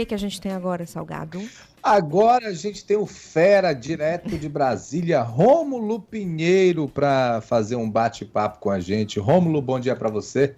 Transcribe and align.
que, 0.00 0.06
que 0.06 0.14
a 0.14 0.18
gente 0.18 0.40
tem 0.40 0.52
agora, 0.52 0.86
Salgado? 0.86 1.42
Agora 1.82 2.48
a 2.48 2.52
gente 2.52 2.84
tem 2.84 2.96
o 2.96 3.06
Fera, 3.06 3.72
direto 3.72 4.38
de 4.38 4.48
Brasília, 4.48 5.22
Rômulo 5.22 6.00
Pinheiro, 6.00 6.88
para 6.88 7.40
fazer 7.40 7.76
um 7.76 7.90
bate-papo 7.90 8.58
com 8.58 8.70
a 8.70 8.80
gente. 8.80 9.18
Rômulo, 9.18 9.60
bom 9.60 9.78
dia 9.78 9.96
para 9.96 10.10
você. 10.10 10.54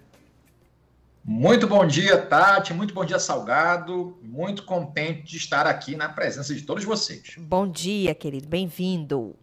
Muito 1.25 1.67
bom 1.67 1.85
dia, 1.85 2.17
Tati. 2.17 2.73
Muito 2.73 2.93
bom 2.93 3.05
dia, 3.05 3.19
Salgado. 3.19 4.17
Muito 4.21 4.65
contente 4.65 5.23
de 5.23 5.37
estar 5.37 5.65
aqui 5.65 5.95
na 5.95 6.09
presença 6.09 6.53
de 6.53 6.61
todos 6.63 6.83
vocês. 6.83 7.35
Bom 7.37 7.67
dia, 7.67 8.13
querido. 8.13 8.47
Bem-vindo. 8.47 9.35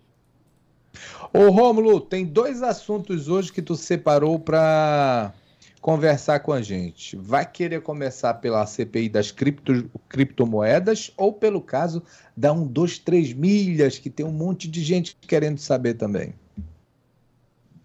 Ô, 1.33 1.49
Rômulo, 1.51 2.01
tem 2.01 2.27
dois 2.27 2.63
assuntos 2.63 3.29
hoje 3.29 3.53
que 3.53 3.63
tu 3.63 3.77
separou 3.77 4.39
para 4.39 5.33
conversar 5.81 6.41
com 6.41 6.53
a 6.53 6.61
gente. 6.61 7.17
Vai 7.17 7.47
querer 7.47 7.81
começar 7.81 8.35
pela 8.35 8.67
CPI 8.67 9.09
das 9.09 9.31
cripto, 9.31 9.91
criptomoedas 10.09 11.11
ou 11.17 11.33
pelo 11.33 11.61
caso 11.61 12.03
da 12.37 12.53
1, 12.53 12.67
2, 12.67 12.99
3 12.99 13.33
milhas, 13.33 13.99
que 13.99 14.11
tem 14.11 14.27
um 14.27 14.33
monte 14.33 14.69
de 14.69 14.83
gente 14.83 15.17
querendo 15.17 15.59
saber 15.59 15.95
também? 15.95 16.35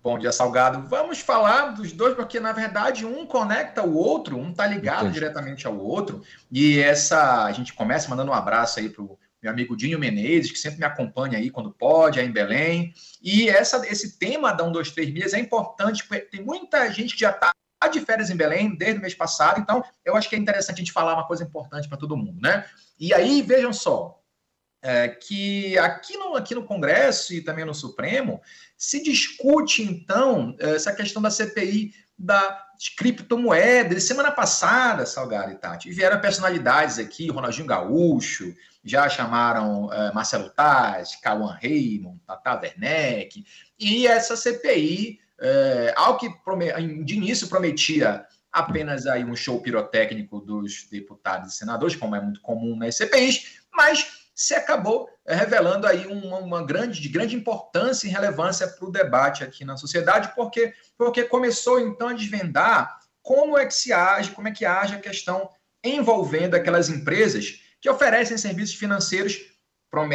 Bom 0.03 0.19
dia, 0.19 0.31
Salgado. 0.31 0.87
Vamos 0.87 1.19
falar 1.19 1.69
dos 1.69 1.91
dois, 1.91 2.13
porque 2.13 2.39
na 2.39 2.51
verdade 2.51 3.07
um 3.07 3.25
conecta 3.25 3.81
o 3.81 3.95
outro, 3.95 4.37
um 4.37 4.51
está 4.51 4.67
ligado 4.67 5.05
Entendi. 5.05 5.13
diretamente 5.15 5.65
ao 5.65 5.75
outro. 5.75 6.21
E 6.51 6.79
essa, 6.79 7.45
a 7.45 7.51
gente 7.51 7.73
começa 7.73 8.07
mandando 8.07 8.29
um 8.29 8.35
abraço 8.35 8.79
aí 8.79 8.87
para 8.87 9.01
o 9.01 9.17
meu 9.41 9.51
amigo 9.51 9.75
Dinho 9.75 9.97
Menezes, 9.97 10.51
que 10.51 10.59
sempre 10.59 10.77
me 10.77 10.85
acompanha 10.85 11.39
aí 11.39 11.49
quando 11.49 11.71
pode, 11.71 12.19
aí 12.19 12.27
em 12.27 12.31
Belém. 12.31 12.93
E 13.19 13.49
essa, 13.49 13.83
esse 13.87 14.19
tema 14.19 14.53
da 14.53 14.63
1, 14.63 14.73
2, 14.73 14.91
3 14.91 15.11
milhas 15.11 15.33
é 15.33 15.39
importante, 15.39 16.03
porque 16.07 16.21
tem 16.21 16.43
muita 16.43 16.87
gente 16.91 17.15
que 17.15 17.21
já 17.21 17.31
está 17.31 17.51
de 17.87 18.01
férias 18.01 18.29
em 18.29 18.35
Belém 18.35 18.75
desde 18.75 18.99
o 18.99 19.01
mês 19.01 19.13
passado, 19.13 19.59
então 19.59 19.83
eu 20.03 20.15
acho 20.15 20.29
que 20.29 20.35
é 20.35 20.39
interessante 20.39 20.75
a 20.75 20.79
gente 20.79 20.91
falar 20.91 21.13
uma 21.13 21.27
coisa 21.27 21.43
importante 21.43 21.87
para 21.87 21.97
todo 21.97 22.17
mundo, 22.17 22.39
né? 22.41 22.65
E 22.99 23.13
aí, 23.13 23.41
vejam 23.41 23.73
só, 23.73 24.21
é, 24.81 25.09
que 25.09 25.77
aqui 25.79 26.15
no, 26.15 26.35
aqui 26.35 26.53
no 26.53 26.63
Congresso 26.63 27.33
e 27.33 27.41
também 27.41 27.65
no 27.65 27.73
Supremo 27.73 28.41
se 28.77 29.01
discute, 29.01 29.81
então, 29.81 30.55
essa 30.59 30.93
questão 30.93 31.21
da 31.21 31.31
CPI 31.31 31.93
das 32.17 32.89
criptomoedas. 32.95 34.03
Semana 34.03 34.31
passada, 34.31 35.05
Salgado 35.05 35.51
e 35.51 35.55
Tati, 35.55 35.91
vieram 35.91 36.21
personalidades 36.21 36.99
aqui, 36.99 37.29
Ronaldinho 37.29 37.67
Gaúcho, 37.67 38.53
já 38.83 39.09
chamaram 39.09 39.91
é, 39.91 40.13
Marcelo 40.13 40.49
Taz, 40.51 41.15
Cauã 41.15 41.57
Raymond, 41.59 42.21
Tata 42.25 42.61
Werneck, 42.61 43.43
e 43.79 44.05
essa 44.05 44.37
CPI 44.37 45.19
é, 45.39 45.93
ao 45.95 46.17
que 46.17 46.29
de 47.03 47.15
início 47.15 47.47
prometia 47.47 48.25
apenas 48.51 49.05
aí 49.05 49.23
um 49.23 49.35
show 49.35 49.61
pirotécnico 49.61 50.39
dos 50.39 50.87
deputados 50.89 51.53
e 51.53 51.57
senadores, 51.57 51.95
como 51.95 52.15
é 52.15 52.21
muito 52.21 52.39
comum 52.41 52.75
nas 52.75 52.95
CPIs, 52.95 53.59
mas 53.73 54.25
se 54.33 54.53
acabou 54.53 55.09
revelando 55.25 55.87
aí 55.87 56.05
uma, 56.07 56.37
uma 56.39 56.63
grande, 56.63 57.01
de 57.01 57.09
grande 57.09 57.35
importância 57.35 58.07
e 58.07 58.11
relevância 58.11 58.67
para 58.67 58.87
o 58.87 58.91
debate 58.91 59.43
aqui 59.43 59.65
na 59.65 59.75
sociedade, 59.75 60.31
porque, 60.35 60.73
porque 60.97 61.23
começou 61.23 61.79
então 61.79 62.09
a 62.09 62.13
desvendar 62.13 62.99
como 63.21 63.57
é 63.57 63.65
que 63.65 63.73
se 63.73 63.91
age, 63.91 64.31
como 64.31 64.47
é 64.47 64.51
que 64.51 64.65
age 64.65 64.95
a 64.95 64.99
questão 64.99 65.49
envolvendo 65.83 66.55
aquelas 66.55 66.89
empresas 66.89 67.61
que 67.81 67.89
oferecem 67.89 68.37
serviços 68.37 68.75
financeiros 68.75 69.55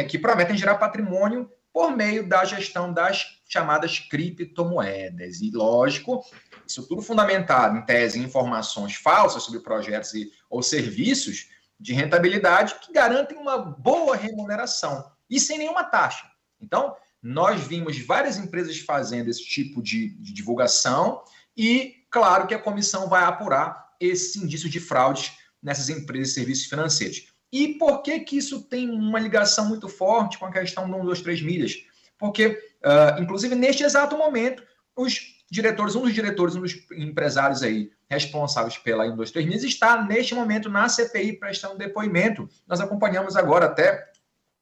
que 0.07 0.19
prometem 0.19 0.57
gerar 0.57 0.75
patrimônio 0.75 1.49
por 1.73 1.95
meio 1.95 2.27
da 2.27 2.43
gestão 2.45 2.91
das 2.91 3.39
chamadas 3.47 3.99
criptomoedas. 3.99 5.41
E, 5.41 5.51
lógico, 5.51 6.23
isso 6.67 6.87
tudo 6.87 7.01
fundamentado 7.01 7.77
em 7.77 7.85
tese 7.85 8.19
em 8.19 8.23
informações 8.23 8.95
falsas 8.95 9.43
sobre 9.43 9.59
projetos 9.59 10.13
e, 10.13 10.31
ou 10.49 10.61
serviços 10.61 11.49
de 11.79 11.93
rentabilidade 11.93 12.75
que 12.75 12.93
garantem 12.93 13.37
uma 13.37 13.57
boa 13.57 14.15
remuneração 14.15 15.11
e 15.29 15.39
sem 15.39 15.57
nenhuma 15.57 15.83
taxa. 15.83 16.29
Então, 16.61 16.95
nós 17.21 17.61
vimos 17.61 17.97
várias 17.99 18.37
empresas 18.37 18.79
fazendo 18.79 19.29
esse 19.29 19.43
tipo 19.45 19.81
de, 19.81 20.09
de 20.15 20.33
divulgação 20.33 21.23
e, 21.55 22.05
claro, 22.09 22.47
que 22.47 22.53
a 22.53 22.59
comissão 22.59 23.07
vai 23.07 23.23
apurar 23.23 23.91
esse 23.99 24.39
indício 24.39 24.69
de 24.69 24.79
fraudes 24.79 25.33
nessas 25.61 25.89
empresas 25.89 26.29
e 26.29 26.33
serviços 26.33 26.65
financeiros. 26.65 27.30
E 27.51 27.69
por 27.75 28.01
que 28.01 28.19
que 28.21 28.37
isso 28.37 28.63
tem 28.63 28.89
uma 28.89 29.19
ligação 29.19 29.67
muito 29.67 29.89
forte 29.89 30.37
com 30.37 30.45
a 30.45 30.51
questão 30.51 30.89
do 30.89 30.95
1, 30.97 31.05
2, 31.05 31.21
3 31.21 31.41
milhas? 31.41 31.83
Porque, 32.17 32.47
uh, 32.47 33.21
inclusive, 33.21 33.55
neste 33.55 33.83
exato 33.83 34.17
momento, 34.17 34.63
os 34.95 35.19
diretores, 35.49 35.95
um 35.95 36.01
dos 36.01 36.13
diretores, 36.13 36.55
um 36.55 36.61
dos 36.61 36.73
empresários 36.91 37.61
aí 37.61 37.91
responsáveis 38.09 38.77
pela 38.77 39.05
1, 39.05 39.15
2, 39.15 39.31
3 39.31 39.45
milhas 39.45 39.63
está, 39.63 40.03
neste 40.03 40.33
momento, 40.33 40.69
na 40.69 40.87
CPI 40.87 41.33
prestando 41.33 41.77
depoimento. 41.77 42.47
Nós 42.67 42.79
acompanhamos 42.79 43.35
agora 43.35 43.65
até 43.65 44.11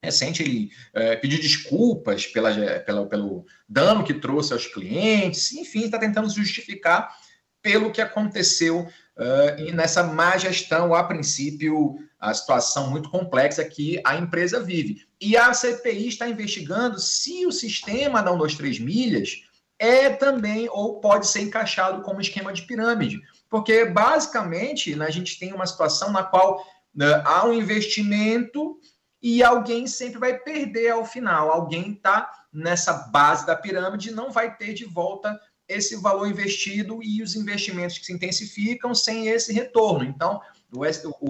recente 0.02 0.42
ele 0.42 0.70
é, 0.94 1.16
desculpas 1.16 2.26
pela, 2.26 2.52
pela, 2.80 3.06
pelo 3.06 3.44
dano 3.68 4.02
que 4.02 4.14
trouxe 4.14 4.52
aos 4.52 4.66
clientes, 4.66 5.52
enfim, 5.52 5.84
está 5.84 5.98
tentando 5.98 6.30
justificar 6.30 7.14
pelo 7.62 7.92
que 7.92 8.00
aconteceu 8.00 8.80
uh, 8.80 9.60
e 9.60 9.72
nessa 9.72 10.02
má 10.02 10.36
gestão, 10.36 10.94
a 10.94 11.04
princípio, 11.04 11.98
a 12.18 12.32
situação 12.34 12.90
muito 12.90 13.10
complexa 13.10 13.64
que 13.64 14.00
a 14.04 14.16
empresa 14.16 14.60
vive. 14.60 15.06
E 15.20 15.36
a 15.36 15.52
CPI 15.52 16.08
está 16.08 16.28
investigando 16.28 16.98
se 16.98 17.46
o 17.46 17.52
sistema 17.52 18.22
da 18.22 18.30
123 18.30 18.78
milhas 18.80 19.42
é 19.78 20.10
também 20.10 20.68
ou 20.70 21.00
pode 21.00 21.26
ser 21.26 21.40
encaixado 21.40 22.02
como 22.02 22.20
esquema 22.20 22.52
de 22.52 22.62
pirâmide. 22.62 23.20
Porque, 23.48 23.84
basicamente, 23.84 24.94
né, 24.94 25.06
a 25.06 25.10
gente 25.10 25.38
tem 25.38 25.52
uma 25.52 25.66
situação 25.66 26.12
na 26.12 26.22
qual 26.22 26.64
né, 26.94 27.22
há 27.24 27.46
um 27.46 27.52
investimento 27.52 28.78
e 29.22 29.42
alguém 29.42 29.86
sempre 29.86 30.18
vai 30.18 30.38
perder 30.38 30.90
ao 30.90 31.04
final. 31.04 31.50
Alguém 31.50 31.92
está 31.92 32.30
nessa 32.52 32.92
base 32.92 33.46
da 33.46 33.54
pirâmide 33.54 34.10
não 34.10 34.30
vai 34.30 34.56
ter 34.56 34.74
de 34.74 34.84
volta 34.84 35.38
esse 35.70 35.94
valor 35.96 36.26
investido 36.26 37.00
e 37.00 37.22
os 37.22 37.36
investimentos 37.36 37.96
que 37.96 38.04
se 38.04 38.12
intensificam 38.12 38.92
sem 38.92 39.28
esse 39.28 39.52
retorno. 39.52 40.04
Então, 40.04 40.40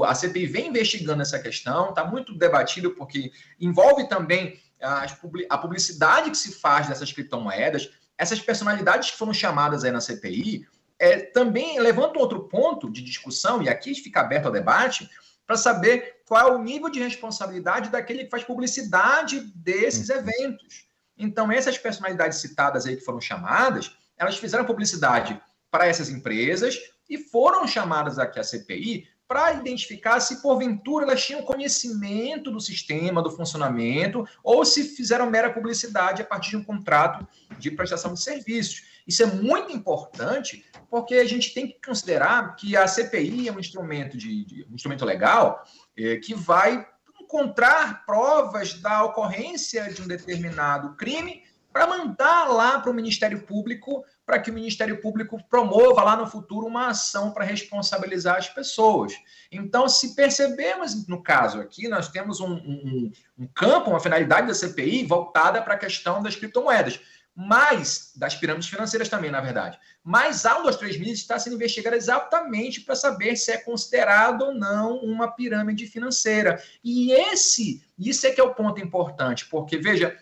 a 0.02 0.14
CPI 0.14 0.46
vem 0.46 0.68
investigando 0.68 1.20
essa 1.20 1.38
questão, 1.38 1.90
está 1.90 2.06
muito 2.06 2.34
debatido 2.34 2.92
porque 2.92 3.30
envolve 3.60 4.08
também 4.08 4.58
a 4.80 5.58
publicidade 5.58 6.30
que 6.30 6.38
se 6.38 6.52
faz 6.52 6.88
dessas 6.88 7.12
criptomoedas, 7.12 7.90
essas 8.16 8.40
personalidades 8.40 9.10
que 9.10 9.18
foram 9.18 9.34
chamadas 9.34 9.84
aí 9.84 9.90
na 9.90 10.00
CPI, 10.00 10.66
é, 10.98 11.18
também 11.18 11.78
levantam 11.78 12.20
outro 12.20 12.48
ponto 12.48 12.90
de 12.90 13.02
discussão, 13.02 13.62
e 13.62 13.68
aqui 13.68 13.94
fica 13.94 14.20
aberto 14.20 14.46
ao 14.46 14.52
debate, 14.52 15.08
para 15.46 15.56
saber 15.56 16.22
qual 16.26 16.48
é 16.48 16.54
o 16.54 16.62
nível 16.62 16.88
de 16.88 17.00
responsabilidade 17.00 17.90
daquele 17.90 18.24
que 18.24 18.30
faz 18.30 18.44
publicidade 18.44 19.40
desses 19.54 20.08
uhum. 20.08 20.16
eventos. 20.16 20.86
Então, 21.18 21.52
essas 21.52 21.76
personalidades 21.76 22.38
citadas 22.38 22.86
aí 22.86 22.96
que 22.96 23.04
foram 23.04 23.20
chamadas, 23.20 23.94
elas 24.20 24.36
fizeram 24.36 24.66
publicidade 24.66 25.40
para 25.70 25.86
essas 25.86 26.10
empresas 26.10 26.78
e 27.08 27.16
foram 27.16 27.66
chamadas 27.66 28.18
aqui 28.18 28.38
à 28.38 28.44
CPI 28.44 29.08
para 29.26 29.52
identificar 29.54 30.20
se 30.20 30.42
porventura 30.42 31.06
elas 31.06 31.24
tinham 31.24 31.42
conhecimento 31.42 32.50
do 32.50 32.60
sistema, 32.60 33.22
do 33.22 33.30
funcionamento, 33.30 34.26
ou 34.42 34.64
se 34.64 34.84
fizeram 34.84 35.30
mera 35.30 35.50
publicidade 35.50 36.20
a 36.20 36.24
partir 36.24 36.50
de 36.50 36.56
um 36.58 36.64
contrato 36.64 37.26
de 37.58 37.70
prestação 37.70 38.12
de 38.12 38.20
serviços. 38.20 38.82
Isso 39.06 39.22
é 39.22 39.26
muito 39.26 39.72
importante, 39.72 40.64
porque 40.90 41.14
a 41.14 41.24
gente 41.24 41.54
tem 41.54 41.68
que 41.68 41.80
considerar 41.80 42.56
que 42.56 42.76
a 42.76 42.86
CPI 42.86 43.48
é 43.48 43.52
um 43.52 43.60
instrumento 43.60 44.18
de, 44.18 44.44
de 44.44 44.66
um 44.68 44.74
instrumento 44.74 45.04
legal 45.04 45.64
é, 45.96 46.16
que 46.16 46.34
vai 46.34 46.86
encontrar 47.20 48.04
provas 48.04 48.74
da 48.74 49.04
ocorrência 49.04 49.92
de 49.92 50.02
um 50.02 50.08
determinado 50.08 50.96
crime 50.96 51.44
para 51.72 51.86
mandar 51.86 52.48
lá 52.48 52.80
para 52.80 52.90
o 52.90 52.94
Ministério 52.94 53.42
Público, 53.42 54.04
para 54.26 54.38
que 54.38 54.50
o 54.50 54.54
Ministério 54.54 55.00
Público 55.00 55.42
promova 55.48 56.02
lá 56.02 56.16
no 56.16 56.26
futuro 56.26 56.66
uma 56.66 56.88
ação 56.88 57.32
para 57.32 57.44
responsabilizar 57.44 58.36
as 58.36 58.48
pessoas. 58.48 59.12
Então, 59.50 59.88
se 59.88 60.14
percebemos, 60.14 61.06
no 61.06 61.22
caso 61.22 61.60
aqui, 61.60 61.88
nós 61.88 62.08
temos 62.08 62.40
um, 62.40 62.52
um, 62.52 63.12
um 63.38 63.46
campo, 63.48 63.90
uma 63.90 64.00
finalidade 64.00 64.46
da 64.46 64.54
CPI 64.54 65.04
voltada 65.06 65.62
para 65.62 65.74
a 65.74 65.78
questão 65.78 66.22
das 66.22 66.36
criptomoedas, 66.36 67.00
mas 67.34 68.12
das 68.16 68.34
pirâmides 68.34 68.68
financeiras 68.68 69.08
também, 69.08 69.30
na 69.30 69.40
verdade. 69.40 69.78
Mas 70.02 70.44
a 70.44 70.58
1, 70.58 70.62
2, 70.64 70.76
3 70.76 70.98
milhas 70.98 71.18
está 71.18 71.38
sendo 71.38 71.56
investigada 71.56 71.96
exatamente 71.96 72.80
para 72.80 72.94
saber 72.94 73.36
se 73.36 73.52
é 73.52 73.56
considerado 73.56 74.42
ou 74.42 74.54
não 74.54 74.96
uma 74.98 75.28
pirâmide 75.28 75.86
financeira. 75.86 76.62
E 76.82 77.12
esse, 77.12 77.82
isso 77.98 78.26
é 78.26 78.30
que 78.30 78.40
é 78.40 78.44
o 78.44 78.54
ponto 78.54 78.80
importante, 78.80 79.46
porque, 79.46 79.78
veja, 79.78 80.16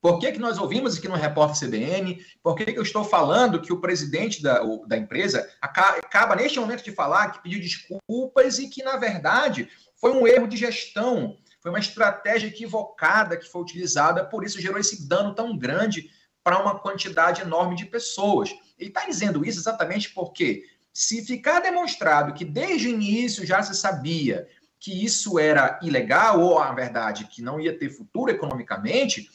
por 0.00 0.18
que, 0.18 0.32
que 0.32 0.38
nós 0.38 0.58
ouvimos 0.58 0.96
aqui 0.96 1.08
no 1.08 1.16
Repórter 1.16 1.68
CBN? 1.68 2.24
Por 2.42 2.54
que, 2.54 2.66
que 2.66 2.78
eu 2.78 2.82
estou 2.82 3.02
falando 3.02 3.60
que 3.60 3.72
o 3.72 3.80
presidente 3.80 4.42
da, 4.42 4.62
o, 4.62 4.86
da 4.86 4.96
empresa 4.96 5.48
acaba, 5.60 6.36
neste 6.36 6.60
momento, 6.60 6.84
de 6.84 6.92
falar 6.92 7.32
que 7.32 7.42
pediu 7.42 7.60
desculpas 7.60 8.58
e 8.58 8.68
que, 8.68 8.82
na 8.82 8.96
verdade, 8.96 9.68
foi 10.00 10.12
um 10.12 10.26
erro 10.26 10.46
de 10.46 10.56
gestão, 10.56 11.36
foi 11.60 11.72
uma 11.72 11.80
estratégia 11.80 12.46
equivocada 12.46 13.36
que 13.36 13.48
foi 13.48 13.60
utilizada, 13.60 14.24
por 14.24 14.44
isso 14.44 14.60
gerou 14.60 14.78
esse 14.78 15.08
dano 15.08 15.34
tão 15.34 15.56
grande 15.56 16.10
para 16.44 16.62
uma 16.62 16.78
quantidade 16.78 17.42
enorme 17.42 17.74
de 17.74 17.84
pessoas. 17.84 18.50
Ele 18.78 18.90
está 18.90 19.04
dizendo 19.04 19.44
isso 19.44 19.58
exatamente 19.58 20.10
porque, 20.10 20.64
se 20.92 21.24
ficar 21.26 21.60
demonstrado 21.60 22.32
que 22.32 22.44
desde 22.44 22.86
o 22.86 22.90
início 22.90 23.44
já 23.44 23.62
se 23.62 23.74
sabia 23.74 24.48
que 24.78 25.04
isso 25.04 25.40
era 25.40 25.78
ilegal, 25.82 26.40
ou 26.40 26.58
a 26.60 26.72
verdade, 26.72 27.26
que 27.26 27.42
não 27.42 27.60
ia 27.60 27.76
ter 27.76 27.90
futuro 27.90 28.30
economicamente, 28.30 29.28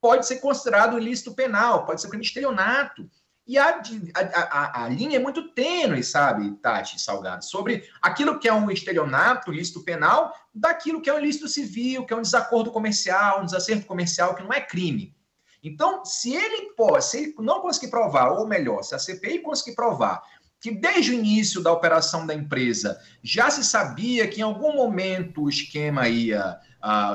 pode 0.00 0.26
ser 0.26 0.36
considerado 0.36 0.98
ilícito 0.98 1.34
penal, 1.34 1.84
pode 1.84 2.00
ser 2.00 2.08
crime 2.08 2.22
de 2.22 2.28
estelionato. 2.28 3.08
E 3.46 3.56
a, 3.56 3.80
a, 4.14 4.20
a, 4.20 4.84
a, 4.84 4.88
linha 4.90 5.16
é 5.16 5.18
muito 5.18 5.54
tênue, 5.54 6.04
sabe, 6.04 6.52
Tati 6.56 7.00
Salgado, 7.00 7.42
sobre 7.42 7.88
aquilo 8.02 8.38
que 8.38 8.46
é 8.46 8.52
um 8.52 8.70
estelionato, 8.70 9.50
ilícito 9.50 9.82
penal, 9.82 10.34
daquilo 10.54 11.00
que 11.00 11.08
é 11.08 11.14
um 11.14 11.18
ilícito 11.18 11.48
civil, 11.48 12.04
que 12.04 12.12
é 12.12 12.16
um 12.16 12.22
desacordo 12.22 12.70
comercial, 12.70 13.40
um 13.40 13.46
desacerto 13.46 13.86
comercial, 13.86 14.34
que 14.34 14.42
não 14.42 14.52
é 14.52 14.60
crime. 14.60 15.16
Então, 15.62 16.04
se 16.04 16.34
ele 16.34 16.74
pode, 16.76 17.04
se 17.06 17.18
ele 17.18 17.34
não 17.38 17.60
conseguir 17.60 17.88
provar, 17.88 18.32
ou 18.32 18.46
melhor, 18.46 18.82
se 18.82 18.94
a 18.94 18.98
CPI 18.98 19.40
conseguir 19.40 19.74
provar 19.74 20.22
que 20.60 20.70
desde 20.70 21.12
o 21.12 21.14
início 21.14 21.62
da 21.62 21.72
operação 21.72 22.26
da 22.26 22.34
empresa 22.34 23.00
já 23.22 23.50
se 23.50 23.62
sabia 23.62 24.26
que 24.26 24.40
em 24.40 24.44
algum 24.44 24.74
momento 24.74 25.44
o 25.44 25.48
esquema 25.48 26.08
ia 26.08 26.58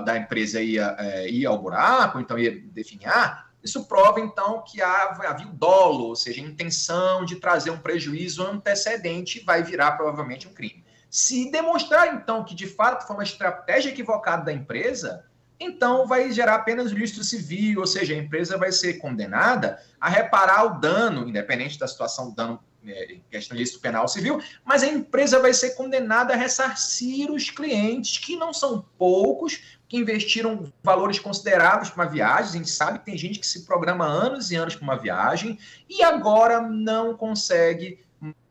da 0.05 0.17
empresa 0.17 0.61
ia, 0.61 0.95
é, 0.99 1.29
ia 1.29 1.49
ao 1.49 1.61
buraco, 1.61 2.19
então 2.19 2.37
ia 2.37 2.61
definhar, 2.71 3.49
isso 3.63 3.85
prova 3.85 4.19
então 4.19 4.61
que 4.61 4.81
havia 4.81 5.47
o 5.47 5.53
dolo, 5.53 6.07
ou 6.07 6.15
seja, 6.15 6.41
a 6.41 6.45
intenção 6.45 7.23
de 7.23 7.37
trazer 7.37 7.71
um 7.71 7.77
prejuízo 7.77 8.45
antecedente 8.45 9.39
vai 9.45 9.63
virar 9.63 9.93
provavelmente 9.93 10.47
um 10.47 10.53
crime. 10.53 10.83
Se 11.09 11.49
demonstrar 11.49 12.13
então 12.13 12.43
que 12.43 12.53
de 12.53 12.67
fato 12.67 13.07
foi 13.07 13.15
uma 13.15 13.23
estratégia 13.23 13.89
equivocada 13.89 14.43
da 14.43 14.51
empresa, 14.51 15.25
então 15.59 16.07
vai 16.07 16.31
gerar 16.31 16.55
apenas 16.55 16.91
listro 16.91 17.23
civil, 17.23 17.79
ou 17.79 17.87
seja, 17.87 18.13
a 18.13 18.17
empresa 18.17 18.57
vai 18.57 18.71
ser 18.71 18.95
condenada 18.95 19.79
a 19.99 20.09
reparar 20.09 20.65
o 20.65 20.79
dano, 20.79 21.27
independente 21.27 21.79
da 21.79 21.87
situação 21.87 22.29
do 22.29 22.35
dano 22.35 22.59
é, 22.85 23.19
questão 23.31 23.55
de 23.55 23.79
penal 23.79 24.09
civil, 24.09 24.41
mas 24.65 24.83
a 24.83 24.87
empresa 24.87 25.39
vai 25.39 25.53
ser 25.53 25.71
condenada 25.71 26.33
a 26.33 26.37
ressarcir 26.37 27.31
os 27.31 27.49
clientes, 27.49 28.17
que 28.17 28.35
não 28.35 28.53
são 28.53 28.85
poucos, 28.97 29.79
que 29.87 29.95
investiram 29.95 30.71
valores 30.83 31.17
consideráveis 31.17 31.89
para 31.89 32.03
uma 32.03 32.11
viagem. 32.11 32.49
A 32.49 32.57
gente 32.57 32.69
sabe 32.69 32.99
que 32.99 33.05
tem 33.05 33.17
gente 33.17 33.39
que 33.39 33.47
se 33.47 33.65
programa 33.65 34.05
anos 34.05 34.51
e 34.51 34.55
anos 34.55 34.75
para 34.75 34.83
uma 34.83 34.97
viagem 34.97 35.57
e 35.87 36.03
agora 36.03 36.59
não 36.59 37.15
consegue 37.15 37.99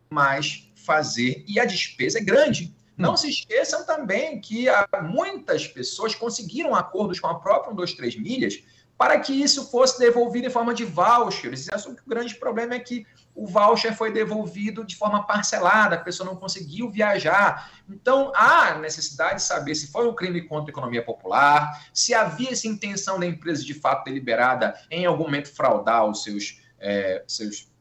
mais 0.08 0.70
fazer. 0.76 1.44
E 1.46 1.60
a 1.60 1.66
despesa 1.66 2.18
é 2.18 2.22
grande. 2.22 2.74
Não 2.96 3.16
se 3.16 3.28
esqueçam 3.28 3.84
também 3.84 4.40
que 4.40 4.66
muitas 5.02 5.66
pessoas 5.66 6.14
conseguiram 6.14 6.74
acordos 6.74 7.18
com 7.18 7.26
a 7.26 7.38
própria 7.40 7.70
123 7.70 8.16
Milhas 8.16 8.62
para 8.96 9.18
que 9.18 9.32
isso 9.32 9.68
fosse 9.68 9.98
devolvido 9.98 10.46
em 10.46 10.50
forma 10.50 10.72
de 10.72 10.84
vouchers. 10.84 11.66
E 11.66 11.70
o 11.88 11.96
grande 12.06 12.36
problema 12.36 12.74
é 12.74 12.78
que 12.78 13.04
o 13.34 13.46
voucher 13.46 13.96
foi 13.96 14.12
devolvido 14.12 14.84
de 14.84 14.94
forma 14.94 15.26
parcelada, 15.26 15.96
a 15.96 15.98
pessoa 15.98 16.28
não 16.28 16.36
conseguiu 16.36 16.90
viajar. 16.90 17.70
Então, 17.88 18.30
há 18.34 18.74
necessidade 18.74 19.36
de 19.36 19.42
saber 19.42 19.74
se 19.74 19.90
foi 19.90 20.06
um 20.06 20.14
crime 20.14 20.42
contra 20.42 20.70
a 20.70 20.72
economia 20.72 21.02
popular, 21.02 21.84
se 21.92 22.14
havia 22.14 22.52
essa 22.52 22.68
intenção 22.68 23.18
da 23.18 23.26
empresa 23.26 23.64
de 23.64 23.74
fato 23.74 24.04
deliberada 24.04 24.74
em 24.90 25.06
algum 25.06 25.24
momento 25.24 25.52
fraudar 25.52 26.04
os 26.04 26.22
seus, 26.22 26.60
é, 26.78 27.24
seus 27.26 27.71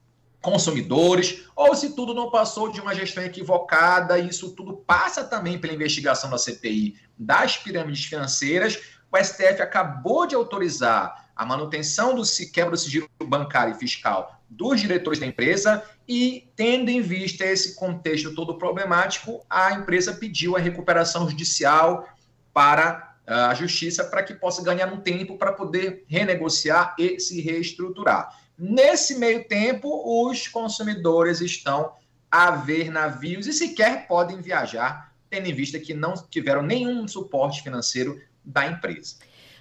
consumidores, 0.42 1.44
ou 1.56 1.76
se 1.76 1.96
tudo 1.96 2.14
não 2.14 2.32
passou 2.32 2.72
de 2.72 2.82
uma 2.82 2.96
gestão 2.96 3.24
equivocada, 3.24 4.18
e 4.18 4.30
isso 4.30 4.56
tudo 4.56 4.78
passa 4.78 5.24
também 5.24 5.60
pela 5.60 5.74
investigação 5.74 6.30
da 6.30 6.38
CPI 6.38 6.96
das 7.18 7.58
pirâmides 7.58 8.06
financeiras. 8.06 8.80
O 9.12 9.18
STF 9.18 9.62
acabou 9.62 10.26
de 10.26 10.34
autorizar 10.34 11.30
a 11.36 11.46
manutenção 11.46 12.16
do 12.16 12.24
quebra 12.52 12.72
do 12.72 12.78
sigilo 12.78 13.10
bancário 13.24 13.76
e 13.76 13.78
fiscal 13.78 14.40
dos 14.50 14.82
diretores 14.82 15.20
da 15.20 15.26
empresa 15.26 15.84
e, 16.08 16.52
tendo 16.56 16.90
em 16.90 17.02
vista 17.02 17.46
esse 17.46 17.76
contexto 17.76 18.36
todo 18.36 18.58
problemático, 18.58 19.46
a 19.50 19.72
empresa 19.74 20.14
pediu 20.14 20.58
a 20.58 20.60
recuperação 20.60 21.30
judicial 21.30 22.08
para 22.54 23.16
ah, 23.26 23.50
a 23.50 23.54
justiça 23.54 24.04
para 24.04 24.24
que 24.24 24.34
possa 24.34 24.62
ganhar 24.62 24.92
um 24.92 25.00
tempo 25.00 25.38
para 25.38 25.54
poder 25.54 26.04
renegociar 26.08 26.96
e 27.00 27.20
se 27.20 27.40
reestruturar. 27.40 28.41
Nesse 28.63 29.18
meio 29.18 29.48
tempo, 29.48 29.90
os 30.06 30.48
consumidores 30.48 31.42
estão 31.42 31.94
a 32.30 32.52
ver 32.52 32.92
navios 32.92 33.48
e 33.48 33.54
sequer 33.54 34.08
podem 34.08 34.40
viajar, 34.40 35.12
tendo 35.31 35.48
em 35.48 35.54
vista 35.54 35.80
que 35.80 35.96
não 35.96 36.13
tiveram 36.13 36.62
nenhum 36.62 37.08
suporte 37.08 37.63
financeiro 37.63 38.22
da 38.46 38.68
empresa. 38.68 39.16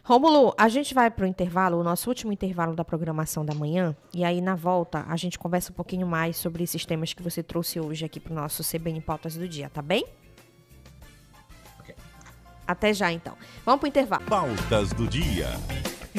Rômulo, 0.04 0.54
a 0.58 0.68
gente 0.68 0.92
vai 0.92 1.10
para 1.10 1.24
o 1.24 1.26
intervalo, 1.26 1.80
o 1.80 1.82
nosso 1.82 2.10
último 2.10 2.30
intervalo 2.30 2.76
da 2.76 2.84
programação 2.84 3.42
da 3.42 3.54
manhã, 3.54 3.96
e 4.12 4.22
aí 4.22 4.42
na 4.42 4.54
volta 4.54 5.06
a 5.08 5.16
gente 5.16 5.38
conversa 5.38 5.72
um 5.72 5.74
pouquinho 5.74 6.06
mais 6.06 6.36
sobre 6.36 6.62
esses 6.62 6.84
temas 6.84 7.14
que 7.14 7.22
você 7.22 7.42
trouxe 7.42 7.80
hoje 7.80 8.04
aqui 8.04 8.20
para 8.20 8.32
o 8.32 8.36
nosso 8.36 8.62
CBN 8.62 9.00
Pautas 9.00 9.34
do 9.34 9.48
Dia, 9.48 9.70
tá 9.70 9.80
bem? 9.80 10.04
Okay. 11.80 11.94
Até 12.66 12.92
já 12.92 13.10
então. 13.10 13.34
Vamos 13.64 13.80
para 13.80 13.86
o 13.86 13.88
intervalo. 13.88 14.24
Pautas 14.26 14.92
do 14.92 15.06
Dia. 15.06 15.48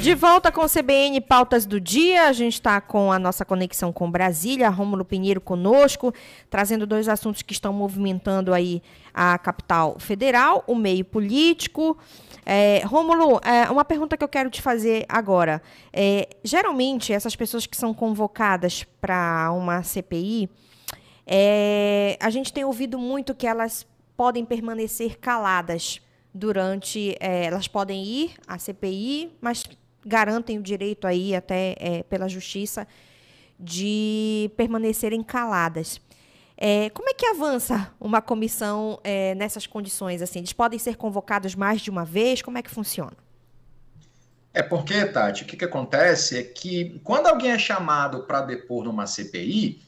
De 0.01 0.15
volta 0.15 0.51
com 0.51 0.61
o 0.61 0.67
CBN 0.67 1.21
Pautas 1.21 1.63
do 1.63 1.79
Dia, 1.79 2.25
a 2.25 2.33
gente 2.33 2.53
está 2.53 2.81
com 2.81 3.11
a 3.11 3.19
nossa 3.19 3.45
conexão 3.45 3.93
com 3.93 4.09
Brasília, 4.09 4.67
Rômulo 4.67 5.05
Pinheiro 5.05 5.39
conosco, 5.39 6.11
trazendo 6.49 6.87
dois 6.87 7.07
assuntos 7.07 7.43
que 7.43 7.53
estão 7.53 7.71
movimentando 7.71 8.51
aí 8.51 8.81
a 9.13 9.37
capital 9.37 9.99
federal, 9.99 10.63
o 10.65 10.73
meio 10.73 11.05
político. 11.05 11.95
É, 12.43 12.81
Rômulo, 12.83 13.39
é, 13.43 13.69
uma 13.69 13.85
pergunta 13.85 14.17
que 14.17 14.23
eu 14.23 14.27
quero 14.27 14.49
te 14.49 14.59
fazer 14.59 15.05
agora. 15.07 15.61
É, 15.93 16.27
geralmente, 16.43 17.13
essas 17.13 17.35
pessoas 17.35 17.67
que 17.67 17.77
são 17.77 17.93
convocadas 17.93 18.83
para 18.99 19.51
uma 19.51 19.83
CPI, 19.83 20.49
é, 21.27 22.17
a 22.19 22.31
gente 22.31 22.51
tem 22.51 22.65
ouvido 22.65 22.97
muito 22.97 23.35
que 23.35 23.45
elas 23.45 23.85
podem 24.17 24.45
permanecer 24.45 25.19
caladas 25.19 26.01
durante. 26.33 27.15
É, 27.19 27.45
elas 27.45 27.67
podem 27.67 28.03
ir 28.03 28.33
à 28.47 28.57
CPI, 28.57 29.37
mas 29.39 29.63
garantem 30.05 30.57
o 30.57 30.61
direito 30.61 31.07
aí, 31.07 31.35
até 31.35 31.75
é, 31.79 32.03
pela 32.03 32.27
justiça, 32.27 32.87
de 33.59 34.49
permanecerem 34.57 35.21
caladas. 35.23 36.01
É, 36.57 36.89
como 36.91 37.09
é 37.09 37.13
que 37.13 37.25
avança 37.25 37.91
uma 37.99 38.21
comissão 38.21 38.99
é, 39.03 39.33
nessas 39.35 39.65
condições? 39.65 40.21
Assim, 40.21 40.39
eles 40.39 40.53
podem 40.53 40.77
ser 40.77 40.95
convocados 40.95 41.55
mais 41.55 41.81
de 41.81 41.89
uma 41.89 42.05
vez? 42.05 42.41
Como 42.41 42.57
é 42.57 42.61
que 42.61 42.69
funciona? 42.69 43.17
É 44.53 44.61
porque, 44.61 45.05
Tati, 45.05 45.43
o 45.43 45.45
que, 45.45 45.57
que 45.57 45.65
acontece 45.65 46.37
é 46.37 46.43
que 46.43 46.99
quando 47.03 47.27
alguém 47.27 47.51
é 47.51 47.57
chamado 47.57 48.23
para 48.23 48.41
depor 48.41 48.83
numa 48.83 49.07
CPI, 49.07 49.81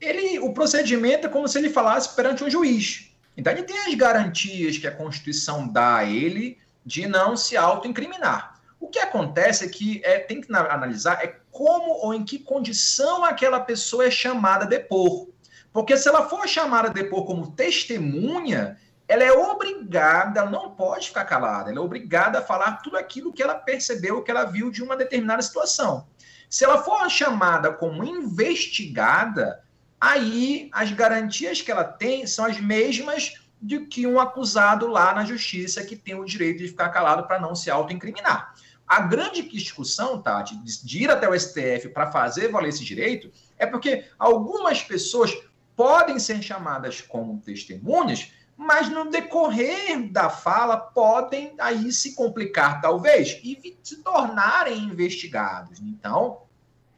ele, 0.00 0.38
o 0.38 0.52
procedimento 0.52 1.26
é 1.26 1.30
como 1.30 1.48
se 1.48 1.58
ele 1.58 1.70
falasse 1.70 2.14
perante 2.14 2.44
um 2.44 2.50
juiz. 2.50 3.10
Então 3.36 3.52
ele 3.52 3.62
tem 3.62 3.78
as 3.78 3.94
garantias 3.94 4.76
que 4.78 4.86
a 4.86 4.94
Constituição 4.94 5.66
dá 5.66 5.96
a 5.96 6.04
ele 6.04 6.58
de 6.84 7.06
não 7.06 7.36
se 7.36 7.56
autoincriminar. 7.56 8.59
O 8.80 8.88
que 8.88 8.98
acontece 8.98 9.66
é 9.66 9.68
que 9.68 10.00
é, 10.02 10.18
tem 10.18 10.40
que 10.40 10.50
analisar 10.52 11.22
é 11.22 11.38
como 11.52 11.92
ou 12.02 12.14
em 12.14 12.24
que 12.24 12.38
condição 12.38 13.24
aquela 13.24 13.60
pessoa 13.60 14.06
é 14.06 14.10
chamada 14.10 14.64
a 14.64 14.68
depor. 14.68 15.28
Porque 15.70 15.96
se 15.96 16.08
ela 16.08 16.28
for 16.28 16.48
chamada 16.48 16.88
a 16.88 16.92
depor 16.92 17.26
como 17.26 17.52
testemunha, 17.52 18.78
ela 19.06 19.22
é 19.22 19.30
obrigada, 19.30 20.40
ela 20.40 20.50
não 20.50 20.70
pode 20.70 21.08
ficar 21.08 21.24
calada, 21.26 21.70
ela 21.70 21.78
é 21.78 21.82
obrigada 21.82 22.38
a 22.38 22.42
falar 22.42 22.76
tudo 22.76 22.96
aquilo 22.96 23.32
que 23.32 23.42
ela 23.42 23.54
percebeu, 23.54 24.22
que 24.22 24.30
ela 24.30 24.44
viu 24.44 24.70
de 24.70 24.82
uma 24.82 24.96
determinada 24.96 25.42
situação. 25.42 26.06
Se 26.48 26.64
ela 26.64 26.82
for 26.82 27.08
chamada 27.10 27.72
como 27.72 28.02
investigada, 28.02 29.62
aí 30.00 30.70
as 30.72 30.90
garantias 30.90 31.60
que 31.60 31.70
ela 31.70 31.84
tem 31.84 32.26
são 32.26 32.46
as 32.46 32.58
mesmas 32.58 33.34
de 33.60 33.86
que 33.86 34.06
um 34.06 34.18
acusado 34.18 34.86
lá 34.86 35.14
na 35.14 35.24
justiça 35.24 35.84
que 35.84 35.96
tem 35.96 36.14
o 36.14 36.24
direito 36.24 36.58
de 36.58 36.68
ficar 36.68 36.88
calado 36.88 37.26
para 37.26 37.40
não 37.40 37.54
se 37.54 37.70
autoincriminar. 37.70 38.54
A 38.86 39.00
grande 39.02 39.42
discussão, 39.42 40.20
Tati, 40.20 40.56
de 40.56 41.04
ir 41.04 41.10
até 41.10 41.28
o 41.28 41.38
STF 41.38 41.90
para 41.90 42.10
fazer 42.10 42.48
valer 42.48 42.70
esse 42.70 42.84
direito, 42.84 43.30
é 43.56 43.64
porque 43.64 44.06
algumas 44.18 44.82
pessoas 44.82 45.32
podem 45.76 46.18
ser 46.18 46.42
chamadas 46.42 47.00
como 47.00 47.40
testemunhas, 47.40 48.32
mas 48.56 48.88
no 48.88 49.08
decorrer 49.08 50.10
da 50.10 50.28
fala 50.28 50.76
podem 50.76 51.54
aí 51.58 51.92
se 51.92 52.14
complicar 52.14 52.80
talvez 52.80 53.40
e 53.42 53.78
se 53.82 54.02
tornarem 54.02 54.78
investigados. 54.78 55.80
Então, 55.80 56.42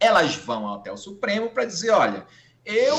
elas 0.00 0.34
vão 0.34 0.72
até 0.72 0.90
o 0.90 0.96
Supremo 0.96 1.50
para 1.50 1.64
dizer, 1.64 1.90
olha, 1.90 2.26
eu 2.64 2.96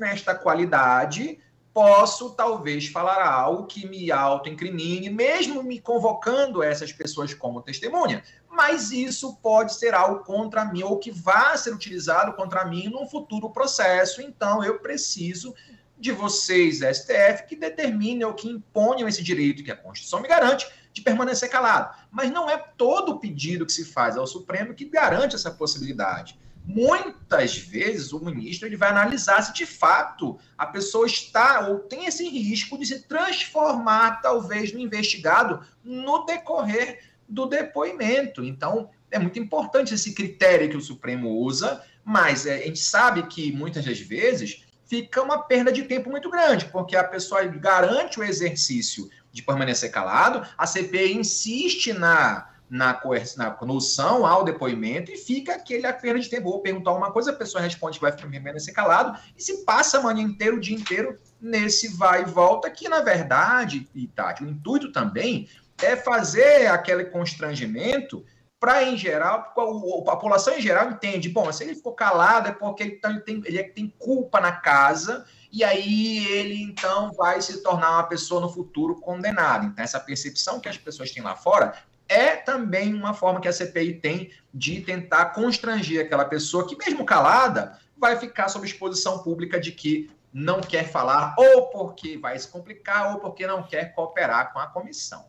nesta 0.00 0.34
qualidade 0.34 1.38
posso 1.76 2.30
talvez 2.30 2.86
falar 2.86 3.22
algo 3.22 3.66
que 3.66 3.86
me 3.86 4.10
auto-incrimine, 4.10 5.10
mesmo 5.10 5.62
me 5.62 5.78
convocando 5.78 6.62
essas 6.62 6.90
pessoas 6.90 7.34
como 7.34 7.60
testemunha. 7.60 8.22
Mas 8.48 8.90
isso 8.90 9.36
pode 9.42 9.74
ser 9.74 9.92
algo 9.92 10.24
contra 10.24 10.64
mim, 10.64 10.82
ou 10.82 10.98
que 10.98 11.10
vá 11.10 11.54
ser 11.54 11.74
utilizado 11.74 12.32
contra 12.32 12.64
mim 12.64 12.88
num 12.88 13.06
futuro 13.06 13.50
processo. 13.50 14.22
Então, 14.22 14.64
eu 14.64 14.78
preciso 14.78 15.54
de 15.98 16.12
vocês, 16.12 16.78
STF, 16.78 17.46
que 17.46 17.54
determinem 17.54 18.24
ou 18.24 18.32
que 18.32 18.48
imponham 18.48 19.06
esse 19.06 19.22
direito 19.22 19.62
que 19.62 19.70
a 19.70 19.76
Constituição 19.76 20.22
me 20.22 20.28
garante 20.28 20.66
de 20.94 21.02
permanecer 21.02 21.50
calado. 21.50 21.94
Mas 22.10 22.30
não 22.30 22.48
é 22.48 22.56
todo 22.56 23.12
o 23.12 23.18
pedido 23.20 23.66
que 23.66 23.72
se 23.72 23.84
faz 23.84 24.16
ao 24.16 24.26
Supremo 24.26 24.72
que 24.72 24.86
garante 24.86 25.36
essa 25.36 25.50
possibilidade. 25.50 26.40
Muitas 26.66 27.56
vezes 27.56 28.12
o 28.12 28.18
ministro 28.18 28.66
ele 28.66 28.76
vai 28.76 28.90
analisar 28.90 29.40
se 29.40 29.52
de 29.52 29.64
fato 29.64 30.38
a 30.58 30.66
pessoa 30.66 31.06
está 31.06 31.68
ou 31.68 31.78
tem 31.78 32.06
esse 32.06 32.28
risco 32.28 32.76
de 32.76 32.86
se 32.86 33.02
transformar, 33.02 34.20
talvez, 34.20 34.72
no 34.72 34.80
investigado 34.80 35.64
no 35.84 36.26
decorrer 36.26 37.00
do 37.28 37.46
depoimento. 37.46 38.44
Então, 38.44 38.90
é 39.10 39.18
muito 39.18 39.38
importante 39.38 39.94
esse 39.94 40.12
critério 40.12 40.68
que 40.68 40.76
o 40.76 40.80
Supremo 40.80 41.30
usa, 41.30 41.82
mas 42.04 42.46
é, 42.46 42.56
a 42.56 42.66
gente 42.66 42.80
sabe 42.80 43.22
que 43.24 43.52
muitas 43.52 43.84
das 43.84 44.00
vezes 44.00 44.64
fica 44.86 45.22
uma 45.22 45.38
perda 45.38 45.72
de 45.72 45.84
tempo 45.84 46.10
muito 46.10 46.30
grande, 46.30 46.66
porque 46.66 46.96
a 46.96 47.04
pessoa 47.04 47.44
garante 47.44 48.18
o 48.18 48.24
exercício 48.24 49.08
de 49.32 49.42
permanecer 49.42 49.90
calado, 49.90 50.46
a 50.56 50.66
CPI 50.66 51.14
insiste 51.14 51.92
na, 51.92 52.48
na, 52.68 53.00
na 53.36 53.58
noção 53.62 54.26
ao 54.26 54.44
depoimento 54.44 55.10
e 55.10 55.16
fica 55.16 55.54
aquele 55.54 55.86
a 55.86 55.92
perda 55.92 56.20
de 56.20 56.28
tempo. 56.28 56.50
Vou 56.50 56.60
perguntar 56.60 56.92
uma 56.92 57.12
coisa, 57.12 57.30
a 57.30 57.36
pessoa 57.36 57.62
responde 57.62 57.98
que 57.98 58.02
vai 58.04 58.12
permanecer 58.12 58.74
calado 58.74 59.18
e 59.36 59.42
se 59.42 59.64
passa 59.64 59.98
a 59.98 60.02
manhã 60.02 60.22
inteira, 60.22 60.56
o 60.56 60.60
dia 60.60 60.76
inteiro, 60.76 61.16
nesse 61.40 61.88
vai 61.96 62.22
e 62.22 62.26
volta, 62.26 62.70
que 62.70 62.88
na 62.88 63.00
verdade, 63.00 63.88
e 63.94 64.06
Tati, 64.08 64.42
o 64.42 64.48
intuito 64.48 64.90
também 64.90 65.48
é 65.82 65.96
fazer 65.96 66.66
aquele 66.68 67.04
constrangimento 67.04 68.24
para, 68.58 68.82
em 68.82 68.96
geral, 68.96 69.38
a 69.38 70.16
população 70.16 70.54
em 70.54 70.62
geral 70.62 70.90
entende, 70.90 71.28
bom, 71.28 71.52
se 71.52 71.62
ele 71.62 71.74
ficou 71.74 71.92
calado 71.92 72.48
é 72.48 72.52
porque 72.52 72.82
ele, 72.82 72.96
tá, 72.96 73.20
tem, 73.20 73.42
ele 73.44 73.62
tem 73.64 73.94
culpa 73.98 74.40
na 74.40 74.50
casa 74.50 75.26
e 75.52 75.62
aí 75.62 76.26
ele, 76.26 76.62
então, 76.62 77.12
vai 77.12 77.40
se 77.40 77.62
tornar 77.62 77.92
uma 77.92 78.02
pessoa 78.04 78.40
no 78.40 78.48
futuro 78.48 78.96
condenada. 78.96 79.66
Então, 79.66 79.84
essa 79.84 80.00
percepção 80.00 80.58
que 80.58 80.68
as 80.68 80.78
pessoas 80.78 81.10
têm 81.10 81.22
lá 81.22 81.36
fora 81.36 81.74
é 82.08 82.36
também 82.36 82.94
uma 82.94 83.14
forma 83.14 83.40
que 83.40 83.48
a 83.48 83.52
CPI 83.52 83.94
tem 83.94 84.30
de 84.52 84.80
tentar 84.80 85.26
constranger 85.26 86.04
aquela 86.04 86.24
pessoa 86.24 86.66
que, 86.66 86.76
mesmo 86.76 87.04
calada, 87.04 87.78
vai 87.96 88.16
ficar 88.16 88.48
sob 88.48 88.66
exposição 88.66 89.18
pública 89.20 89.58
de 89.60 89.72
que 89.72 90.10
não 90.32 90.60
quer 90.60 90.90
falar, 90.90 91.34
ou 91.38 91.68
porque 91.68 92.18
vai 92.18 92.38
se 92.38 92.48
complicar, 92.48 93.14
ou 93.14 93.20
porque 93.20 93.46
não 93.46 93.62
quer 93.62 93.94
cooperar 93.94 94.52
com 94.52 94.58
a 94.58 94.66
comissão. 94.66 95.24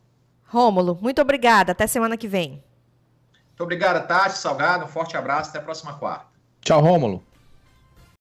Rômulo, 0.45 0.97
muito 1.01 1.21
obrigada. 1.21 1.71
Até 1.71 1.87
semana 1.87 2.17
que 2.17 2.27
vem. 2.27 2.63
Muito 3.47 3.63
obrigado, 3.63 4.05
Tati, 4.07 4.37
Salgado. 4.37 4.85
Um 4.85 4.87
forte 4.87 5.17
abraço. 5.17 5.49
Até 5.49 5.59
a 5.59 5.63
próxima 5.63 5.93
quarta. 5.93 6.27
Tchau, 6.61 6.81
Rômulo. 6.81 7.26